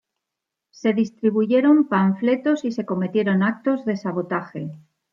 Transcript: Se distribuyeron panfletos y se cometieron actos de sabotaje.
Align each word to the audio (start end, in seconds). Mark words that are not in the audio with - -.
Se 0.71 0.93
distribuyeron 0.93 1.87
panfletos 1.87 2.65
y 2.65 2.71
se 2.71 2.87
cometieron 2.87 3.43
actos 3.43 3.85
de 3.85 3.97
sabotaje. 3.97 4.71